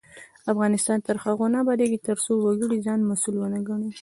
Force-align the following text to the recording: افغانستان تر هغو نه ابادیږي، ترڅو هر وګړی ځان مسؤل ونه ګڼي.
افغانستان 0.51 0.97
تر 1.07 1.15
هغو 1.23 1.45
نه 1.53 1.57
ابادیږي، 1.63 1.99
ترڅو 2.07 2.31
هر 2.37 2.41
وګړی 2.45 2.77
ځان 2.85 2.99
مسؤل 3.11 3.35
ونه 3.37 3.59
ګڼي. 3.67 3.89